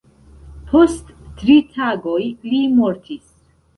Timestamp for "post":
0.71-1.11